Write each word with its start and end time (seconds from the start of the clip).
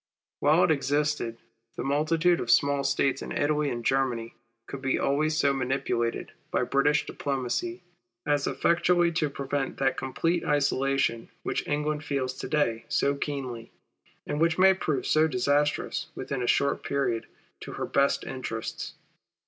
While 0.39 0.63
it 0.63 0.71
existed 0.71 1.37
the 1.75 1.83
multitude 1.83 2.39
of 2.39 2.49
small 2.49 2.83
States 2.83 3.21
in 3.21 3.31
Italy 3.31 3.69
and 3.69 3.85
Germany 3.85 4.33
could 4.65 4.81
be 4.81 4.97
always 4.97 5.37
so 5.37 5.53
manipulated 5.53 6.31
by 6.49 6.63
British 6.63 7.05
diplomacy, 7.05 7.83
as 8.25 8.47
eifectually 8.47 9.13
to 9.17 9.29
prevent 9.29 9.77
that 9.77 9.97
complete 9.97 10.43
isolation 10.43 11.29
which 11.43 11.67
England 11.67 12.03
feels 12.03 12.33
to 12.39 12.47
day 12.49 12.85
so 12.87 13.13
keenly, 13.13 13.71
and 14.25 14.41
which 14.41 14.57
may 14.57 14.73
prove 14.73 15.05
so 15.05 15.27
disastrous 15.27 16.07
within 16.15 16.41
a 16.41 16.47
short 16.47 16.81
period 16.81 17.27
to 17.59 17.73
her 17.73 17.85
best 17.85 18.23
interests. 18.23 18.95